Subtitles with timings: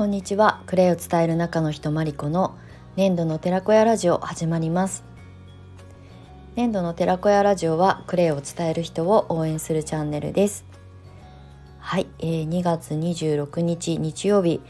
[0.00, 0.62] こんにちは。
[0.64, 2.56] クレイを伝える中の人マリコの
[2.96, 5.04] 粘土の寺子屋ラジオ始まります。
[6.56, 10.64] 粘土の寺子屋ラジオはクレイを伝える人を応援するチャンネルです。
[11.80, 14.62] はい、えー、2月26日日曜日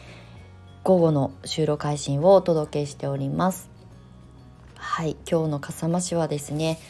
[0.82, 3.70] 午後の収録配信をお届けしております。
[4.74, 5.16] はい。
[5.30, 6.80] 今日の笠間市はですね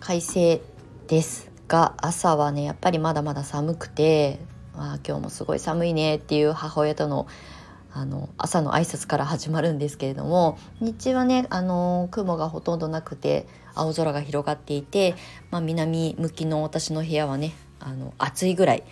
[0.00, 0.62] 快晴
[1.06, 4.40] ですが朝はねやっぱりまだまだ寒くて
[4.78, 7.26] まあ、今日もすごい寒いねっていう母親との
[7.98, 15.16] あの朝の挨拶から始まるんですけれども日中はねあの雲がほとんどなくて青空が広がっていて、
[15.50, 18.84] まあ、南向きの私の部屋はねあの暑いぐらい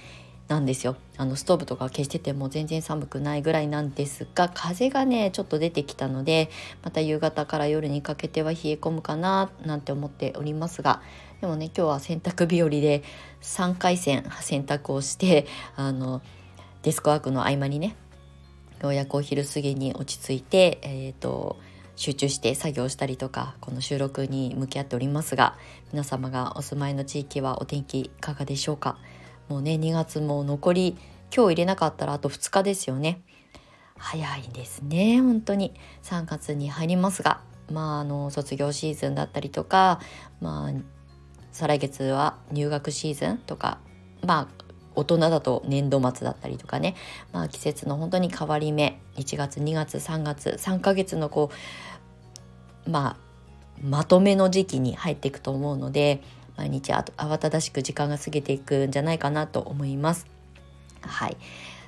[0.48, 0.96] なんですよ。
[1.16, 6.51] あのストーブとか消してても全然寒くないぐらいなんですが風がねちょっと出てきたので
[6.82, 11.01] また夕方から夜にかけては冷え込むかななんて思っておりますが
[11.41, 13.02] でもね今日は洗濯日和で
[13.41, 16.23] 3回戦洗濯をしてあの
[16.82, 17.96] デスクワークの合間にね
[18.82, 21.59] ようやくお昼過ぎに落ち着いて、えーと
[21.96, 25.57] 集中して作業したりとかこの収録に向き合っておりますが
[25.93, 28.99] 皆様がお住まいの地域はお天気いかがでしょうか？
[29.49, 30.99] もうね2月も残り
[31.35, 33.23] 今日入れなかったらあと2日ですよね。
[33.97, 35.73] 早いですね本当に。
[36.02, 37.41] 3月に入りますが
[37.73, 40.01] まああの卒業シーズンだったりとか
[40.43, 40.73] まあ
[41.51, 43.79] 再来月は入学シーズンとか
[44.23, 44.66] まあ
[44.97, 46.97] 大人だと年度末だったりとかね、
[47.33, 49.01] まあ、季節の本当に変わり目。
[49.16, 51.51] 1月2月3月3ヶ月のこ
[52.87, 53.16] うまあ
[53.83, 56.23] まとめの時期に入っていくと思うので
[56.57, 60.27] 毎日慌ただしく時間が過ぎていくんじゃないかなと思います。
[61.03, 61.37] はい。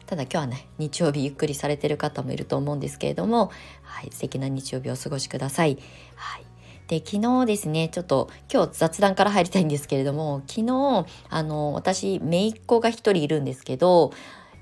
[0.06, 3.50] ただ今日はね日曜日ゆっくりされてる方もいると思うんですけれども、
[3.82, 5.78] はい、素敵な日曜日をお過ごしください。
[6.16, 6.47] はい。
[6.88, 14.12] で昨日ですねちょっと今日雑談から入りたいんですけれども昨日あの私姪っ子が1人いるんですけど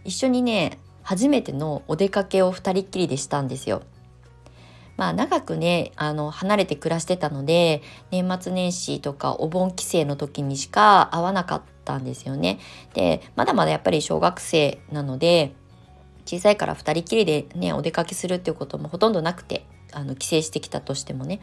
[0.05, 3.83] 一緒にね初めてのお出かけを2人っきりでしたんですよ。
[4.97, 12.59] まあ長くねあの離れて暮らしてたので年末年始とかお盆帰省の時にしか会わなかったんですよね。
[12.95, 15.55] でまだまだやっぱり小学生なので
[16.25, 21.41] 小さいから2人きりでねお出かけするっていうこともほとんどなくてあの帰省してきたとしてもね。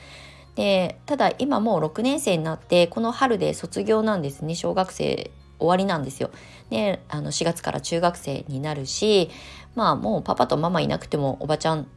[0.56, 4.56] でただ今もう6年生になってこの春で卒業なんですね。
[4.56, 6.30] 小学生終わりなんですよ。
[6.70, 9.30] であの4月から中学生になるし
[9.76, 11.88] まあもうパパとママいなくてもおばちゃん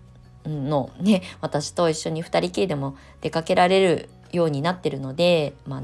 [0.47, 5.83] のね私と一緒に2人きりでも出かけられるようになってるので、まあ、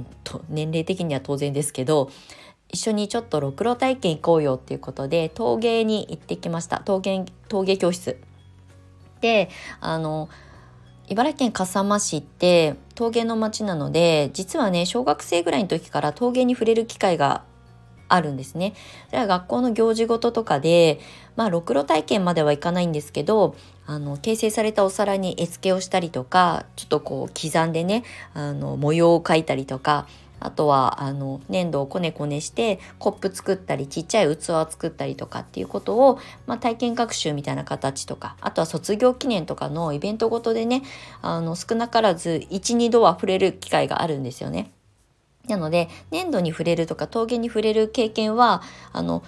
[0.48, 2.10] 年齢的には当然ですけど
[2.68, 6.78] 一緒にちょっとろくろ体験行こうよっていうことで陶芸に行ってきました。
[6.78, 8.18] 陶芸陶芸教室。
[9.20, 9.50] で
[9.80, 10.28] あの
[11.12, 17.44] 茨城県笠間市って陶芸の町なので実はね小学生ぐらいの時から陶芸に触れる機会が
[18.08, 18.74] あるんですね。
[19.08, 21.00] それは学校の行事ごととかで、
[21.34, 23.56] まあ、ろくろ体験まではいかないんですけど、
[23.86, 30.06] あの、形成されたお皿に絵付けをしたりとか、ちょっとこう刻んでね、あの、模様を描いたりとか、
[30.44, 40.82] あとは、あの、粘土をこねこねして、コップ作ったり、ちっちゃい器を作ったりとかっていうことを、まあ、体験学習みたいな形とか、あとは卒業記念とかのイベントごとでね、
[41.20, 44.70] あの、少なからず1、2度は触れる機会があるんですよね。
[45.48, 49.24] なので粘土に触れるとか陶芸に触れる経験はあの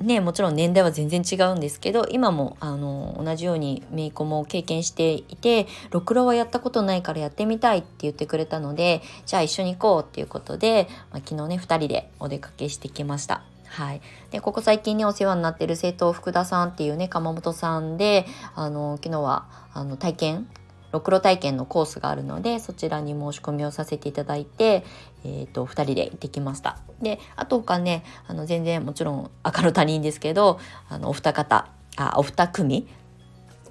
[0.00, 13.42] ねもちろん年代は全然違うんですけど今もあの同じように姪っ子も経験していてろくろはやったことないからやってみたいって言ってくれたのでじゃあ一緒に行こうっていうことで、まあ、昨日ね2人でお出かけしてきました。
[13.68, 20.48] はい、でここ最近ねお世話になってる生徒福田さんっていうね鎌本さんであの昨日はあの体験
[20.92, 24.84] ろくろ体験のコースがあるのでそちらに申し込みをさせていただいて、
[25.24, 26.78] えーと、2人で行ってきました。
[27.00, 31.66] であと他ねあの全然もちろん赤の他人ですけどあのお二方
[31.96, 32.86] あお二組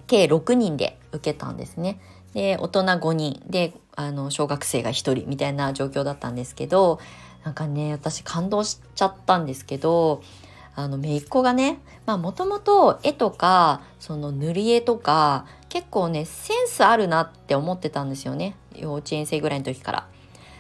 [0.07, 1.99] 計6人で受けたんですね。
[2.33, 6.99] で大人5人であの小学生が1人みたいな状況だったんですけど
[7.43, 10.21] なんかね私感動しちゃったんですけど
[10.75, 20.07] あの姪っ子がねもともと絵とかその塗り絵とか結構ねセンスあるなって思ってたんですよね幼稚園生ぐらいの時から。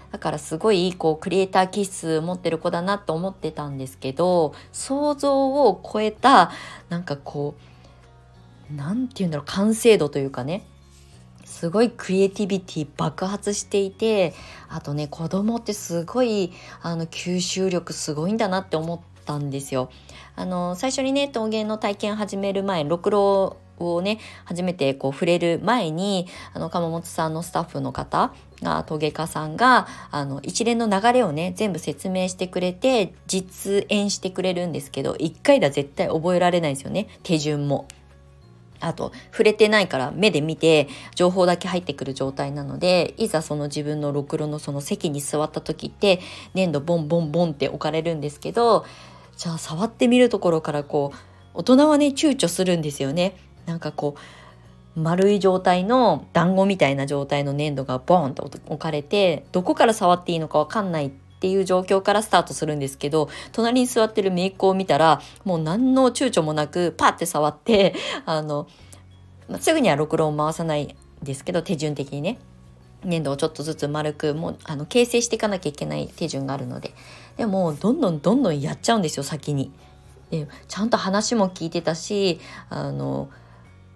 [0.09, 6.51] だからすごいこうクリエイター気質持ってる子だなと思ってたんですけど想像を超えた
[6.89, 7.55] なんかこ
[8.69, 10.65] う何て言うんだろう完成度というかね
[11.45, 14.33] すごいクリエイティビティ爆発していて
[14.67, 19.89] あとね子供ってすごいあの吸収力すごいんだなって思ったんですよ。
[20.35, 23.57] あの最初にね陶芸の体験始める前ろくろ
[23.87, 37.87] をね初めてこう触れる前にあの鎌本さんのスタッフの方が陶芸家さんがあの一連の流れをね全部説明してくれて実演してくれるんですけど1回では絶対覚えられないですよね手順も。
[38.81, 46.19] あと触れてないから目で見て情報だけ入ってくる状態なのでいざその自分のろくろのその席に座った時って
[46.55, 48.85] 粘土ボンボンボンって置かれるんですけど
[49.37, 51.17] じゃあ触ってみるところからこう
[51.53, 53.35] 大人はね躊躇するんですよね。
[53.65, 61.11] なんかこう丸い状態の団子みたいな状態の粘土がボーンと置かれてどこから触っていいのか分かんないっ
[61.41, 67.95] ていう状況からスタートするんですけど隣に座ってる姪っ子を見たらもう何の躊躇もなくパッて触って
[68.27, 68.67] あの、
[69.59, 72.37] すぐにはろくろを回さないんですけど手順的にね
[73.03, 76.93] 粘土をちょっとずつ丸くもうあの形成していかなきゃいけない手順があるので
[77.37, 79.71] でもどんどんどんどんやっちゃうんですよ先に。
[80.29, 83.29] でちゃんと話も聞いてたしあの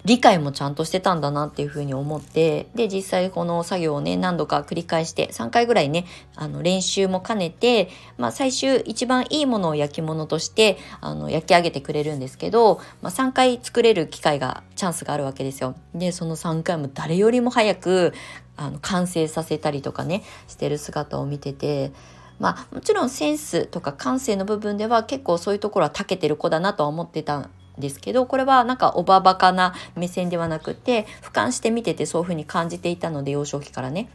[0.06, 6.06] 理解もちゃんとしてたんだなっていうふうに思ってで実際この作業をね何度か繰り返して3回ぐらいね
[6.36, 15.76] あの練習も兼ねて、まあ、最終一番いいものを焼き物としてあの焼き上げてくれるんですけど、まあ、3回作れる機会がチャンスがあるわけですよ。
[15.96, 18.14] でその3回も誰よりも早く
[18.58, 21.92] あの完成させたりとかねしてる姿を見てて
[22.40, 34.10] まあもちろんセンスとか感性の部分では結構そういうところは長けてる子だなとは思ってたんですけどこれはなんかおばばかな目線ではなくて俯瞰して見ててそういうふうに感じていたので幼少期からね。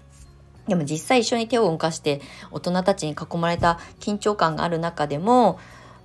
[0.69, 2.21] でも実際一緒に手を動かして
[2.51, 5.59] 大人たちに囲まれた緊張感がある中でも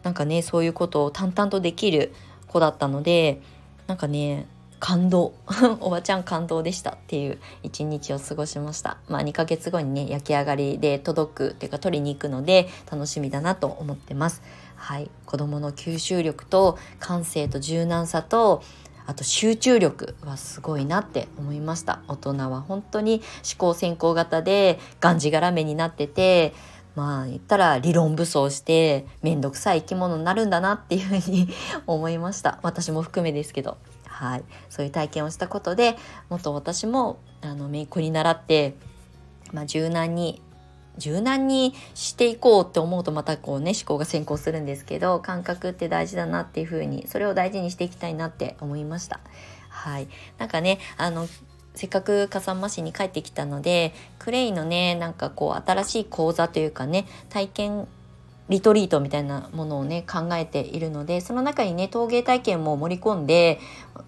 [0.03, 2.13] なんかねそういうことを淡々とできる
[2.47, 3.41] 子だったので
[3.87, 4.47] なんかね
[4.79, 5.33] 感動。
[5.79, 8.97] おばちゃん感動でしたっていう一日を過ごしました。
[9.07, 14.43] まあ2ヶ月後にね焼き上がりで届くっていうか取りに行くので楽しみだなと思ってます。
[14.85, 15.09] はい。
[15.25, 18.61] 子供の吸収力と感性と柔軟さと
[19.07, 22.03] あと集中力はすごいなって思いました。
[22.07, 26.53] 大人は本当に思考先行型でがんじがらめになってて
[26.93, 31.49] まあ言ったら理論武装して面倒くさい生き物になるんだなっていうふうに
[31.87, 32.59] 思いました。
[32.61, 33.77] 私も含めですけど。
[34.05, 35.97] はい、そういう体験をしたことで
[36.29, 38.75] もっと私もあの姪っ子に習って、
[39.51, 40.41] まあ、柔軟に
[40.97, 49.19] 柔軟にしていこうって思うとまたこうね思考が先行するんですけど感覚って大事だなっていう風にそれを大事にしていきたいなって思いました。
[49.69, 50.07] はい、
[50.37, 51.27] なんかねあの
[51.75, 57.87] せっかく笠間市に帰ってきたのでクレイのねなんかこう新しい講座というかね体験
[58.47, 63.59] リトリートみたいなものをね考えているのでその中にね陶芸体験も盛り込んで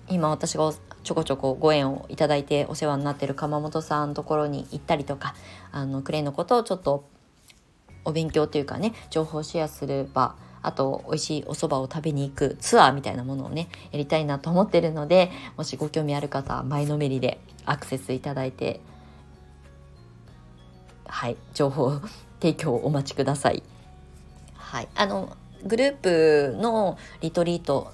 [0.10, 0.72] 今私が
[1.08, 5.36] ちょこちょこご縁をいただいてお世話になってる鎌本さんのところに行ったりとか
[5.72, 7.08] あのクレイのことをちょっと
[8.04, 18.82] お勉強というかね情報シェアする場あと美味しいお蕎麦を食べに行くツアーみたいなものをねやりたいなと思ってるのでもしご興味ある方は前のめりでアクセスいただいて
[21.06, 22.02] はい情報
[22.42, 23.64] 提供をお待ちください。
[24.56, 27.94] はい、あのグループのリトリート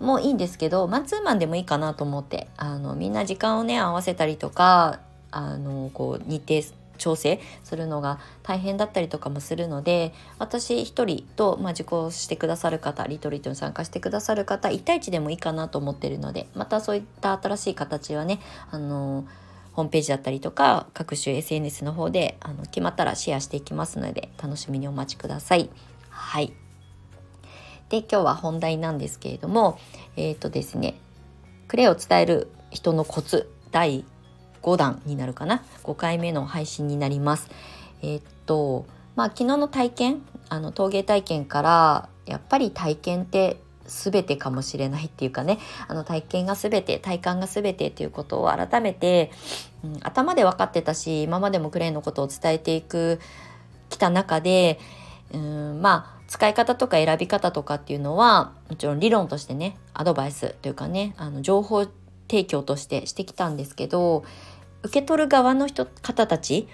[0.00, 5.00] もいいんですけどマンツーマンでもいいかなと思ってあのみんな時間をね合わせたりとか
[5.30, 18.40] あのこう日程調整するのが大変だったりとかもするので私一人と、まあ、受講してくださる方リトリートに参加してくださる方1対1でもいいかなと思ってるのでまたそういった新しい形はね
[18.70, 19.24] あの
[19.72, 25.70] ホームページだったりとか各種 SNS の方であの決まったらシェアしていきますので楽しみにお待ちください。
[26.10, 26.52] はい
[27.90, 29.78] で今日は本題なんですけれども
[30.16, 30.94] えっ、ー、とですね
[31.68, 34.04] クレイを伝える人のコツ第
[34.62, 37.48] 5弾になるかな？5回目の配信になります。
[38.02, 49.30] えっ、ー、とまあ昨日の体験あの陶芸体験からやっぱり体験って全てかもしれないっていうかねあの体験が全て体感が全てっていうことを改めて、
[49.82, 53.18] うん、頭で分かってたし今までもクレーンのことを伝えていく
[53.88, 54.78] きた中で
[55.32, 61.86] うんまあ使い方とか選び方とかっていうのはもちろん理論としてねアドバイスというかねあの情報
[62.28, 64.24] 提供としてしてきたんですけど
[64.82, 66.68] 受け取る側の人方たち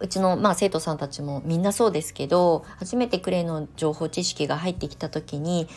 [0.00, 5.68] うちの、まあ、生徒さんたちもみんなそうですけど初めてクレイの情報知識が入ってきた時に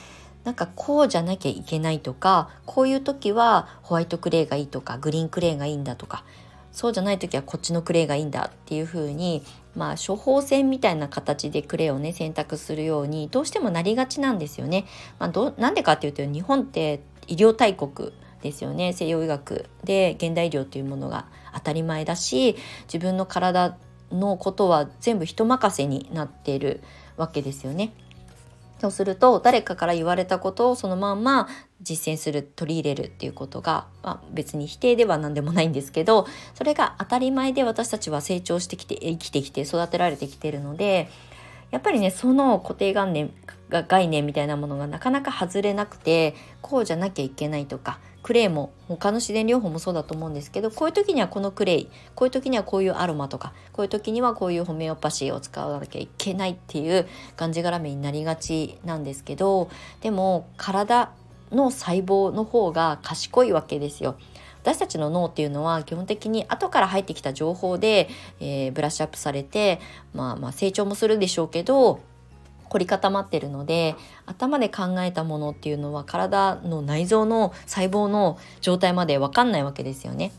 [0.43, 6.23] なんかこうじゃなきゃいけないとかこういう時はホワイトクレイがいいとかグリーンクレイがいいんだとか
[6.71, 9.43] そうじゃない時はこっちのクレイがいいんだっていう風に
[9.75, 14.85] まあ処方箋みたいな形でクレをね選択するようにどうしてもなりがちなんですよね。
[15.19, 23.77] まあ、どなんでかっていうと日本って医療大国ですよね西洋医学で現代医療っていうものが当たり前だし自分の体
[24.11, 26.81] のことは全部人任せになっている
[27.17, 27.93] わけですよね。
[28.79, 31.47] そうすると誰かから言われたことをそのまんま
[31.81, 41.09] 実践する取り入れるっていうことが、まあ、別に否定では何でもないんですけどそれが当たり前で私たちは成長してきて生きてきて育てられてきてるので
[41.71, 43.33] やっぱりねその固定概念
[43.69, 59.69] 概念みたいなものがなかなか外れなくてこうじゃなきゃいけないとかクレイも他の自然療法もそうだと思うんですけどこういう時にはこのクレイこういう時にはこういうアロマとかこういう時にはこういうホメオパシーを使わなきゃいけないっていうがんじがらめになりがちなんですけど
[60.01, 61.11] でも体
[61.51, 64.15] の細胞の方が賢いわけですよ。
[64.61, 68.09] 私たちの脳っていうのは基本的に後から入ってきた情報で、
[68.39, 69.79] えー、ブラッシュアップされて、
[70.13, 71.99] まあ、まあ成長もするでしょうけど
[72.69, 80.31] 凝り固まってるので頭で考えたものっていうのは体の内臓の細胞の状態まで分かんないわけですよね。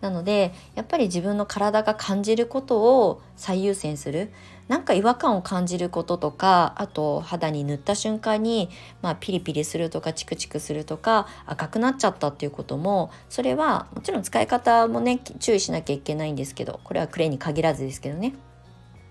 [0.00, 4.32] なのでやっぱり自分の体が感じることを最優先する
[4.68, 8.70] なんか違和感を感じることとかあと肌に塗った瞬間に、
[9.02, 18.34] まあ、ピリピリするとかチクチクするとか赤くなっちゃったっていうこともそれはもちろん使い方もね注意しなきゃいけないんですけどこれはクレイに限らずですけどね。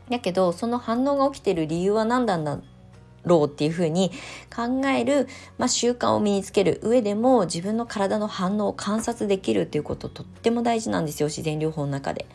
[0.10, 2.60] だけどその反応が起きてる理由は何なんだ
[3.30, 4.12] ろうっていうふうに
[4.54, 12.26] 考える、まあ、習慣を身につける上でも自分の体の反応を観察できるっていうこととっても大事なんですよ自然療法の中で。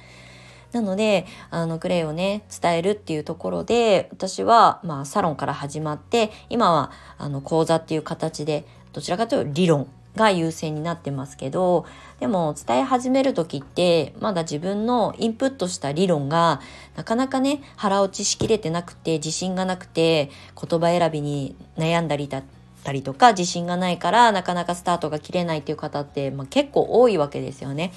[0.73, 11.87] なのであのクレイをね伝えるっていうところで私は、まあ、サロンから始まって今はあの講座っていう形でどちらかというと理論が優先になってますけど
[12.21, 16.61] でも伝え始める時ってまだ自分のインプットした理論が
[16.97, 20.31] なかなかね腹落ちしきれてなくて自信がなくて
[20.61, 22.45] 言葉選びに悩んだりだっ
[22.85, 27.93] たりとか自信がないからなかなかスタートが切れないっていう方って、まあ、結構多いわけですよね。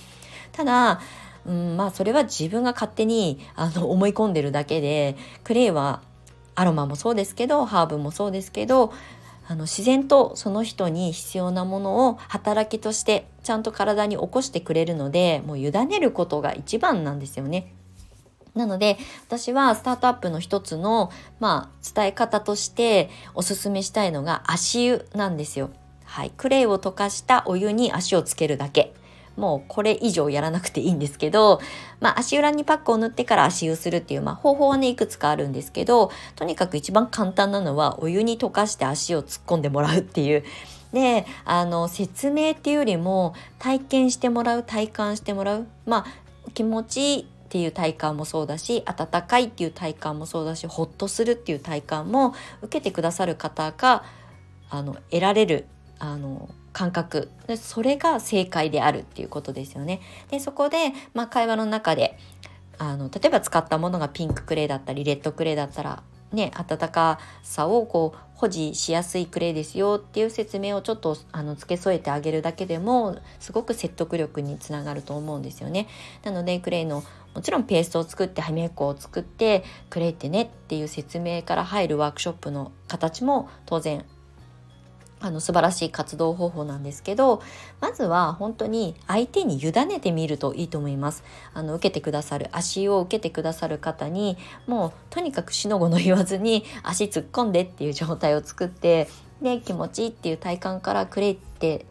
[0.52, 1.02] ただ
[1.46, 6.02] うん、まあそれは自分が勝手にあの思い込んでるだけでクレイは
[6.56, 8.92] アロマもそうですけどハーブもそうですけど
[9.50, 17.74] あの自然とその人に必要なものを働きとしてちゃんと体に起こしてくれるのでもう委ねることが一番なんですよね。
[18.56, 25.70] なので私はスタートアップの一つの、まあ、伝え方としておすすめしたいのが足湯なんですよ。
[26.04, 28.94] はい、クレイを溶かしたお湯に足をつけるだけ。
[29.38, 31.62] もうこれ以上やらなくていいんですけど、
[32.02, 40.44] まあ、足裏にパックを塗ってから足湯するっていう、まあ、方法はねいくつかあるんですけどとにかく一番簡単なのはお湯に溶かして足を突っ込んでもらうっていう。
[40.94, 45.68] であの説明っていうよりも体験してもらう体感してもらう。
[45.86, 54.04] まあ気持ちいいっていう体感もそうだし温かいっていう体感もそうだしほっとするっていう体感も受けてくださる方が
[54.70, 55.66] あの得られる
[56.00, 60.02] あの感覚でそれが正解であるっていうことですよね。
[60.30, 62.18] でそこで、まあ、会話の中で
[62.78, 75.88] あの例えば使ったものがピンククレイだったりレッドクレイだったらね温かさをこう保持しやすいクレイですよっていう説明をちょっとあの付け添えてあげるだけでもすごく説得力につながると思うんですよね。
[76.24, 84.06] なのでクレイのもちろんペーストを作って歯磨き粉を作ってクレイってねっていう説明から入るワークショップの形も当然
[85.20, 87.42] あの素晴らしい活動方法なんですけど
[87.82, 91.24] まずは本当に相手に委ねてみるといいと思います。
[91.54, 99.08] あの受けてくださる足を受けてくださる方にもうとにかくしのごの言わずに足突っ込んでっていう状態を作って
[99.42, 101.86] で気持ちいいっていう体感からクレイって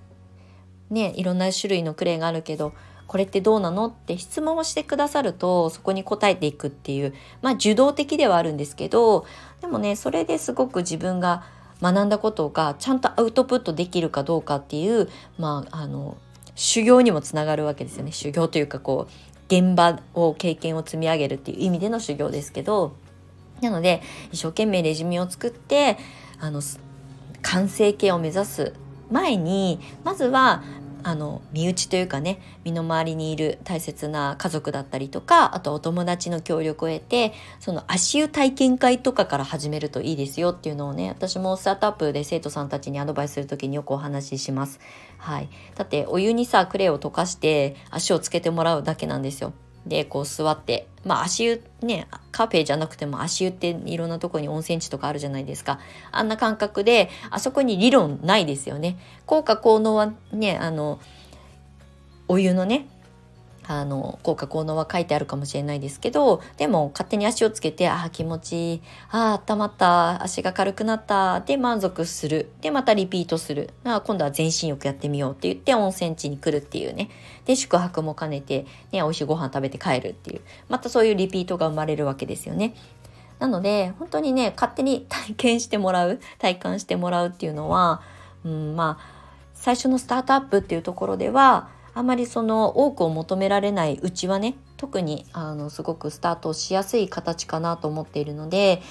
[0.90, 2.72] ねいろんな種類のクレイがあるけど
[3.06, 9.26] これってどうなのって質問をしてくださるとそこに答えていくっていうまあ受動的ではあるんですけど
[9.60, 11.44] でもねそれですごく自分が
[11.82, 16.16] 学んだことがちゃんとアウトプットできるかどうかっていう、まあ、あの
[16.54, 18.12] 修行にもつながるわけですよね。
[18.12, 22.96] 修行というかこう現場を経験を積み上げるっていう意味での修行ですけど。
[23.60, 24.02] なので
[24.32, 25.96] 一生懸命レジュメを作って
[26.40, 26.60] あの
[27.42, 28.74] 完成形を目指す
[29.10, 30.62] 前にまずは
[31.06, 44.80] あの身内というかね身の回りにいる大切な家族だったりとかあとお友達の協力を得てその足湯体験会とかから始めるといいですよっていうのをね私もスタートアップで生徒さんたちにアドバイスする時によくお話しします。
[45.18, 49.52] はい、だってお湯にさクレイを溶かして足をつけてもらうだけなんですよ。
[49.86, 55.78] でこう座ってまあ足湯ねカフェじゃなくても足湯っていろんなとこに温泉地とかあるじゃないですか。
[56.10, 58.98] あんな感覚であそこに理論ないですよね。
[59.24, 60.98] 効果効能はねあの
[62.28, 62.88] お湯のね
[63.68, 68.82] あの効果効能は書いてあるかもしれないですけどでも勝手に足をつけてああ気持ちいい。
[69.10, 70.22] あ温まった。
[70.22, 71.40] 足が軽くなった。
[71.40, 72.50] で満足する。
[72.60, 73.70] でまたリピートする。
[73.84, 77.10] あ今度は全身浴やってみようって言って温泉地に来るっていうね。
[77.44, 80.40] で宿泊も兼ねて、ね、美味しいご飯食べて帰るっていう。
[80.68, 82.74] またそういうリピートが生まれるわけですよね。
[83.38, 88.00] なので本当にね勝手に体験してもらう体感してもらうっていうのは、
[88.44, 89.16] うん、まあ
[89.52, 98.82] 最初のスタートアップっていうところではあまりその多くを求められないうちはね特にあのすごくスタートしやすい形かなと思っているので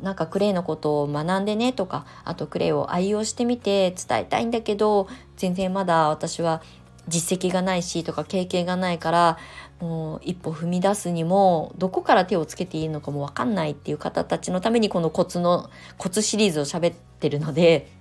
[0.00, 6.62] なんかクレイのことを学んでねとかあとクレイを愛用してみて伝えたいんだけど全然まだ私は
[7.08, 9.38] 実績がないしとか経験がないから
[9.78, 17.92] もう一歩踏み出すにもどこから手をつけていいのかも分かんないっていう方たちのためにこのコツのコツシリーズを喋ってるので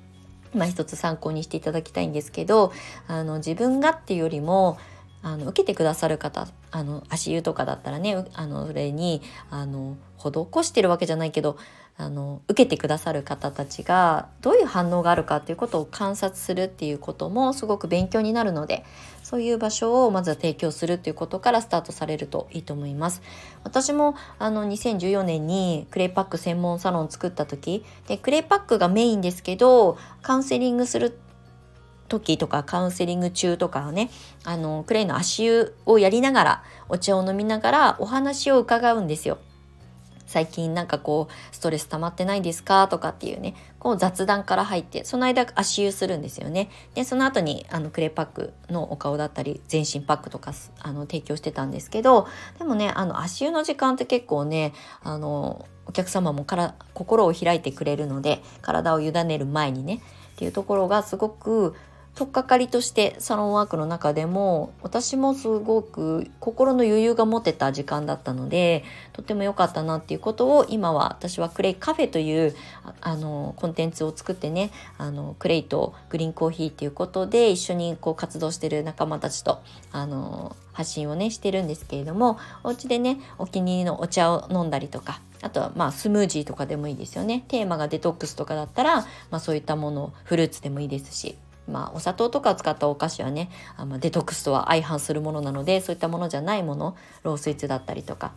[0.54, 2.72] まあ一つ参考にしていただきたいんですけど
[3.08, 4.78] あの自分がっていうよりも
[5.22, 11.58] あの受けてくださる方あの足湯とかだったらねあのそれにあの施してるわけじゃないけど
[11.98, 18.84] あの受けてくださる方たちがどういう反応があるかっていうことを観察するっていうこともすごく勉強になるので
[19.26, 23.24] そういう場所をまずは提供するっていうことからスタートされるといいと思います
[23.64, 31.18] 私もあの2014年にクレイパック専門サロン作った時でクレイパックがメインですけどカウンセリングする
[32.08, 34.12] 時とかカウンセリング中とかね
[34.44, 39.40] あのクレイの足湯をやりながらお茶を飲みながらお話を伺うんですよ。
[40.26, 42.88] 最近なんかこうストレス溜まってないですか？
[42.88, 46.70] とかっていうねこう雑談から入ってその間足湯するんですよね。
[46.94, 52.28] でその後にあのクレーパックのお顔だったり全身パックとかあの提供してたんですけど
[52.58, 60.02] でもねあの足湯の時間って結構ねあのお客様もから心を開いてくれるので体を委ねる前にね
[60.34, 61.76] っていうところがすごく
[62.16, 72.56] 取っかかりとしてサロンワークの中でも私もすごく心の余裕が持てた時間だったのでとっても良かったなっていうことを今は私はクレイカフェという
[73.02, 87.44] あのコンテンツを作ってねあのクレイとグリーンコーヒーっていうことで一緒にこう活動してる仲間たちとあの発信をねしてるんですけれどもお家でねお気に入りのお茶を飲んだりとかあとはまあスムージーとかでもいいですよね。
[87.50, 91.36] テーマがデトックスとかだったら、まあ、そういったものフルーツでもいいですし。
[91.68, 98.34] まあ、お砂糖とかを使ったお菓子はねあのデトックスとは相反するものなのでそういったものじゃないものロースイーツだったりとか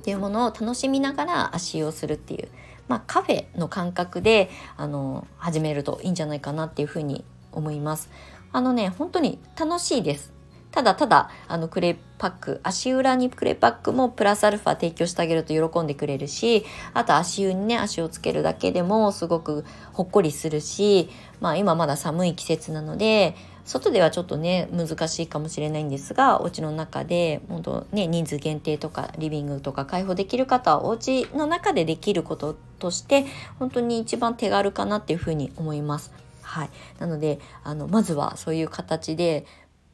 [0.00, 2.48] っていうものを楽しみながら足湯をするっていう、
[2.88, 8.10] まあ、カフェの感覚であの始めるといいんじゃないかなっていうふうに思います。
[8.52, 10.31] あのね本当に楽しいです
[10.72, 33.26] ただただあのクレーパック足裏にクレーパックもプラスアルファ提供してあげると喜んでくれるしあと足湯にね足をつけるだけでもすごくほっこりするしまあ今まだ寒い季節なので外ではちょっとね難しいかもしれないんですがお家の中で本当ね人数限定とかリビングとか開放できる方はお家の中でできることとして
[33.58, 36.12] 本当に一番手軽かなっていうふうに思います。
[36.42, 39.46] はい、なのであのまずはそういう形で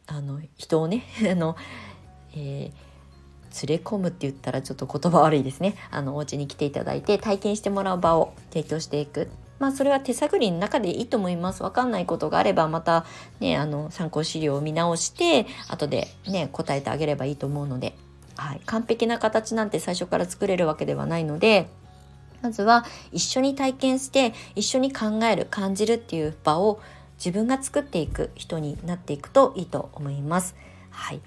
[0.09, 1.57] あの人をね あの、
[2.35, 11.63] えー、連れ込むって言ったらちょっと言葉悪いですねあのお家に来ていただいて体験してもらう場を提供していくまあそれは手探りの中でいいと思います。
[11.63, 13.05] わかんないことがあればまた
[13.41, 17.95] ね、あの参考資料を見直して後でね、答えてあげればいいと思うので、
[18.37, 18.61] はい。
[18.67, 21.69] 完璧な形なんて最初から作れるわけではないので、
[22.41, 26.81] まずは一緒に体験して一緒に考える、感じるっていう場を
[27.19, 30.57] 自分が作っていく人になっていくといいと思います。
[30.91, 31.21] はい。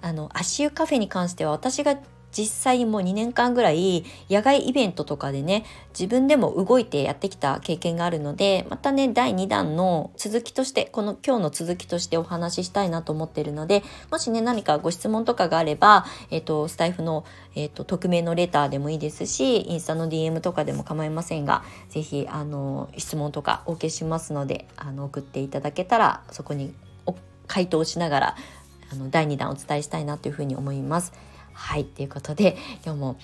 [0.00, 1.98] あの足湯カフェに関しては私が
[2.30, 26.74] 実際もう2年間ぐらい野外イベントとかでね自分でも動いてやってきた経験があるのでまたね第2弾の続きとしてこの今日の続きとしてお話ししたいなと思ってるのでもしね何かご質問とかがあれば、えーと、スタイフの、えーと、匿名のレターでもいいですしインスタの DM とかでも構いませんが是非あの質問とかお受けしますのであの送っていただけたらそこに
[27.46, 28.36] 回答しながら
[28.92, 31.12] あの第2弾お伝えしたいなというふうに思います。
[31.58, 33.18] はいということで今日も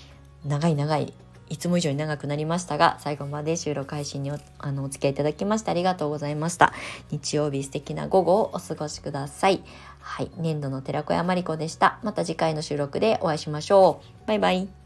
[0.45, 1.15] 長い長い
[1.49, 6.73] いつも以上に長くなりましたが最後まで収録配信におあのお付き合いいただきましてありがとうございました。
[7.11, 9.63] 日曜日素敵な午後をお過ごしください。
[10.01, 12.01] はい年度の寺子屋まりこでした。
[12.03, 14.27] また次回の収録でお会いしましょう。
[14.27, 14.84] バイバイ。